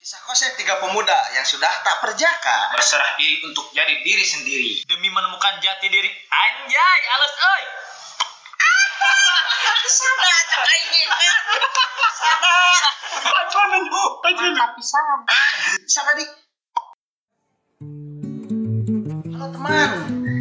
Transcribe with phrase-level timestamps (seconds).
[0.00, 2.72] Kisah konsep tiga pemuda yang sudah tak perjaka.
[2.72, 7.62] berserah diri untuk jadi diri sendiri demi menemukan jati diri anjay alus oi
[9.92, 11.02] Sana cak ini.
[12.16, 12.56] Sana.
[14.40, 15.18] Mantap pisan.
[15.84, 16.24] Sana di.
[19.36, 19.90] Halo teman,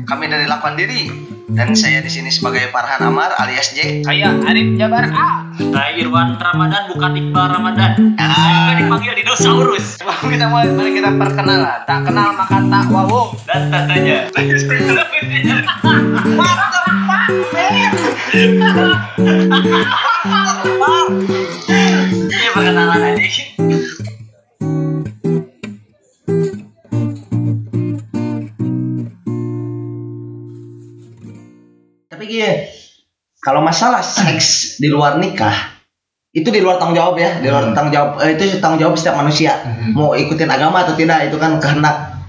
[0.07, 1.11] kami dari Lakuan Diri
[1.49, 4.05] dan saya di sini sebagai Farhan Amar alias J.
[4.05, 10.31] saya Arif Jabar A saya Irwan Ramadan bukan Iqbal Ramadan saya juga dipanggil dinosaurus Sebelum
[10.31, 11.79] kita mulai, mari kita perkenalan.
[11.83, 13.35] Tak kenal maka tak wawu.
[13.43, 15.99] dan tatanya Mantap pak.
[32.19, 32.51] Tapi gini,
[33.39, 35.55] kalau masalah seks di luar nikah,
[36.35, 39.23] itu di luar tanggung jawab ya, di luar tanggung jawab eh, itu tanggung jawab setiap
[39.23, 39.55] manusia.
[39.95, 42.19] Mau ikutin agama atau tidak itu kan kehendak.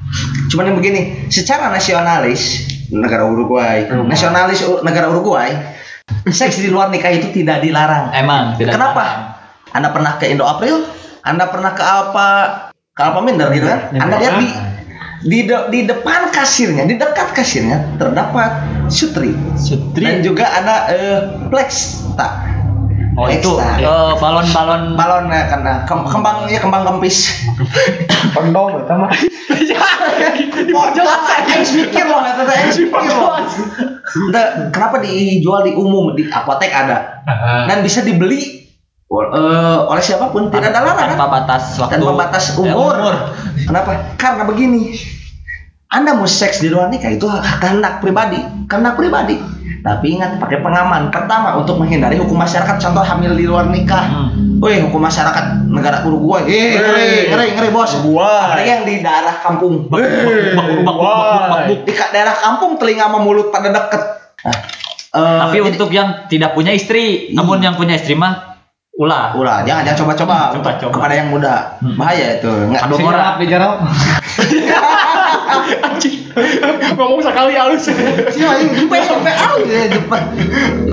[0.47, 5.59] Cuman yang begini, secara nasionalis negara Uruguay, nasionalis U- negara Uruguay,
[6.31, 8.15] seks di luar nikah itu tidak dilarang.
[8.15, 9.07] emang tidak Kenapa?
[9.75, 10.87] Anda pernah ke Indo April?
[11.27, 12.29] Anda pernah ke apa?
[12.95, 13.91] Ke apa Minder gitu kan?
[13.91, 14.47] Anda lihat di
[15.21, 18.51] di, de- di depan kasirnya, di dekat kasirnya terdapat
[18.87, 19.37] sutri.
[19.55, 21.71] Sutri Dan juga ada eh, flex
[22.15, 22.33] tak.
[23.15, 23.77] oh itu Flex, tak.
[23.83, 27.29] eh, balon-balon balon ya karena kem- kembang ya kembang kempis.
[28.33, 29.11] Kondom itu mah.
[30.71, 31.21] Oh, jelas.
[31.43, 33.35] Aing mikir loh, kata Aing mikir loh.
[34.29, 37.23] Udah, kenapa dijual di umum di apotek ada
[37.67, 38.63] dan bisa dibeli
[39.11, 42.95] eh, oleh siapa pun tidak ada larangan tanpa batas waktu tanpa batas Eh, umur.
[43.71, 44.19] Kenapa?
[44.19, 44.99] Karena begini.
[45.91, 47.27] Anda mau seks di luar nikah itu
[47.63, 49.39] kehendak pribadi, kehendak pribadi.
[49.83, 51.11] Tapi ingat pakai pengaman.
[51.11, 54.31] Pertama untuk menghindari hukum masyarakat contoh hamil di luar nikah.
[54.31, 54.63] Hmm.
[54.63, 56.47] Wih, hukum masyarakat negara Uruguay.
[56.47, 57.95] Eh, ngeri, ngeri, ngeri, bos.
[57.95, 59.87] Ada yang di daerah kampung.
[61.87, 64.03] Di daerah kampung telinga sama mulut pada deket.
[64.47, 64.59] Nah,
[65.17, 68.50] eh, tapi jadi- untuk yang tidak punya istri namun yang punya istri mah
[68.93, 70.93] ulah ulah jangan jangan coba-coba untuk coba-coba.
[70.93, 71.97] kepada yang muda Hmm.
[71.97, 73.39] bahaya itu nggak Sing orang.
[73.39, 73.73] di jarau.
[76.95, 77.91] Ngomong sekali halus.
[78.31, 80.23] Iya, ini sampai sampai out ya depan.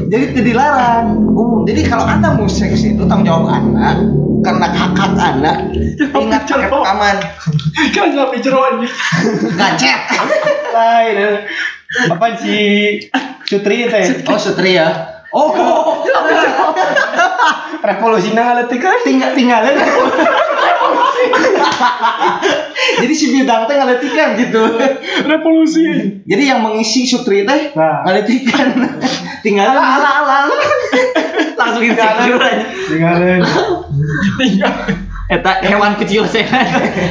[0.07, 1.07] Jadi itu dilarang.
[1.27, 1.61] umum.
[1.63, 4.01] jadi kalau anda mau seks itu tanggung jawab anda
[4.41, 5.53] karena hak anda.
[5.99, 7.15] Ingat pakai pengaman.
[7.91, 8.81] Kan nggak pijeroan.
[9.53, 9.99] Gacet.
[10.73, 11.17] Lain.
[12.09, 12.55] Apa si
[13.43, 14.05] Sutri teh?
[14.25, 15.16] Oh Sutri ya.
[15.31, 15.51] Oh,
[17.87, 18.95] Revolusi nang ngaletik kan.
[19.03, 19.75] tinggal tinggalin.
[22.97, 24.61] Jadi si bidang teh ngaletikan gitu.
[25.23, 25.85] Revolusi.
[26.23, 28.03] Jadi yang mengisi Sutri teh Nah.
[28.03, 28.67] ngaletikan.
[29.45, 30.37] Tinggal ala ala ala.
[31.57, 33.41] langsung insecure aja Tinggalin.
[35.27, 36.47] eta hewan kecil saya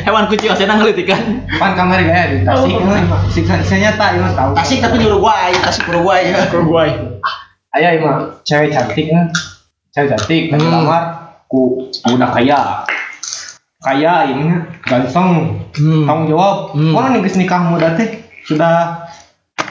[0.03, 2.73] hewan kecil saya ngelitikan Pan kamar ya di Tasik.
[3.29, 4.57] Siksa siksanya tak ini tahu.
[4.57, 6.33] Tasik tapi di Uruguay, Tasik Uruguay.
[6.51, 6.91] Uruguay.
[7.77, 9.29] Ayah emang cewek cantik kan.
[9.93, 10.65] Cewek cantik Hmm.
[10.83, 11.03] kamar
[11.47, 12.61] ku udah kaya.
[13.79, 14.49] Kaya ini
[14.81, 15.61] ganteng.
[15.71, 16.05] Hmm.
[16.05, 16.73] Tanggung jawab.
[16.73, 16.91] Hmm.
[16.91, 18.09] Mana nih nikah muda teh?
[18.43, 19.05] Sudah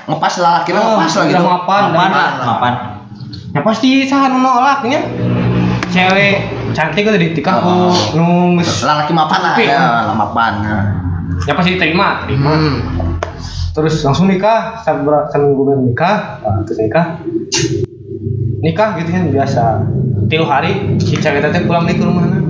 [0.05, 1.41] Ngepas lah, kira Oh, ngepas lah gitu.
[1.41, 2.31] mapan mapan.
[2.37, 2.73] mapan
[3.55, 5.01] ya pasti sahan nolaknya
[5.89, 6.45] cewek
[6.77, 7.95] cantik udah ditikah ku Oh.
[8.13, 10.53] nunggus Lelaki mapan lah, ya, lah mapan.
[10.61, 10.77] ya.
[11.41, 13.17] ya pasti diterima terima Hmm.
[13.73, 17.17] terus langsung nikah saat ber- seminggu nikah nah, terus nikah
[18.65, 19.63] nikah gitu kan biasa.
[20.25, 22.41] Tilu hari si cewek teh pulang nih ke rumahna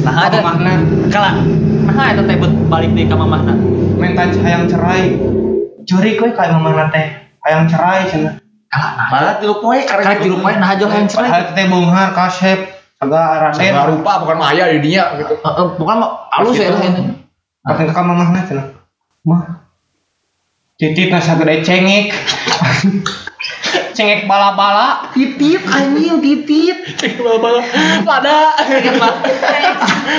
[0.00, 0.80] nah ada mamahna
[1.12, 1.44] kala
[1.84, 3.52] nah eta teh bet balik deui ka mamahna
[4.00, 5.20] minta hayang cerai.
[5.84, 7.06] Curi kowe kayak mamahna teh?
[7.44, 8.40] Hayang cerai cenah
[9.08, 11.28] Malah tilu poe karena karek juru poe nah aja yang cerai.
[11.32, 12.58] Padahal teh bonghar kasep
[13.00, 13.72] agak raden.
[13.96, 15.40] Rupa bukan maya di dia gitu.
[15.80, 15.96] Bukan
[16.36, 16.80] alus ya Gitu.
[16.84, 17.12] ini
[17.64, 18.66] Pas ke mamahna cenah.
[19.24, 19.68] Mah.
[20.78, 22.12] Titit nasa gede cengek.
[23.98, 25.10] cengek bala-bala.
[25.10, 26.78] titit anjing titit.
[28.06, 28.54] pada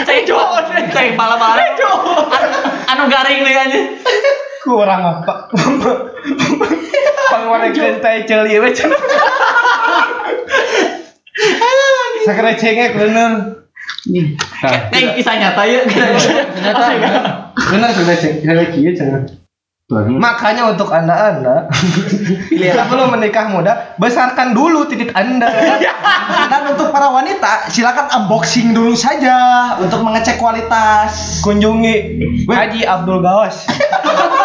[0.04, 0.48] cek cok
[0.92, 1.64] cek pala pala
[2.92, 3.80] anu garing deh aja
[4.60, 5.48] Kurang apa?
[7.32, 8.76] Pengeluaran gentai celi we.
[12.28, 13.64] Sakere cengek bener.
[14.12, 16.86] Nah, kayak kisah nyata ya ternyata
[17.72, 17.90] bener.
[17.96, 18.76] Sudah cengek.
[18.76, 18.92] Kieu
[19.90, 20.22] cenah.
[20.22, 21.66] Makanya untuk anda-anda
[22.78, 25.50] sebelum menikah muda besarkan dulu titik anda.
[26.52, 31.42] Dan untuk para wanita, silakan unboxing dulu saja untuk mengecek kualitas.
[31.42, 33.66] Kunjungi Haji Abdul Gawas.